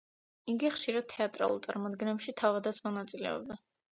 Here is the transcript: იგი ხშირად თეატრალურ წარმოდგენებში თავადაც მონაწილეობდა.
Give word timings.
იგი 0.53 0.71
ხშირად 0.77 1.05
თეატრალურ 1.11 1.61
წარმოდგენებში 1.67 2.35
თავადაც 2.41 2.83
მონაწილეობდა. 2.89 3.59